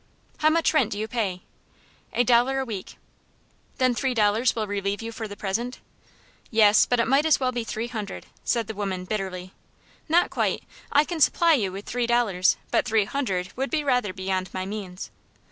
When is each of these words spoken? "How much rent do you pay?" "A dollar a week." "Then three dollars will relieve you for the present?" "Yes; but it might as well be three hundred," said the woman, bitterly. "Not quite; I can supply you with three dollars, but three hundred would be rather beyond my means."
"How 0.39 0.49
much 0.49 0.73
rent 0.73 0.91
do 0.91 0.97
you 0.97 1.07
pay?" 1.07 1.43
"A 2.11 2.23
dollar 2.23 2.57
a 2.59 2.65
week." 2.65 2.97
"Then 3.77 3.93
three 3.93 4.15
dollars 4.15 4.55
will 4.55 4.65
relieve 4.65 5.03
you 5.03 5.11
for 5.11 5.27
the 5.27 5.37
present?" 5.37 5.77
"Yes; 6.49 6.87
but 6.87 6.99
it 6.99 7.07
might 7.07 7.23
as 7.27 7.39
well 7.39 7.51
be 7.51 7.63
three 7.63 7.85
hundred," 7.85 8.25
said 8.43 8.65
the 8.65 8.73
woman, 8.73 9.05
bitterly. 9.05 9.53
"Not 10.09 10.31
quite; 10.31 10.63
I 10.91 11.03
can 11.03 11.21
supply 11.21 11.53
you 11.53 11.71
with 11.71 11.85
three 11.85 12.07
dollars, 12.07 12.57
but 12.71 12.85
three 12.87 13.05
hundred 13.05 13.53
would 13.55 13.69
be 13.69 13.83
rather 13.83 14.11
beyond 14.11 14.51
my 14.55 14.65
means." 14.65 15.11